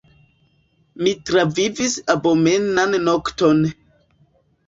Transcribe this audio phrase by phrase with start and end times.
[1.07, 3.61] Mi travivis abomenan nokton.